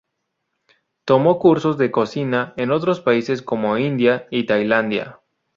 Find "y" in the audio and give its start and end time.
4.31-4.47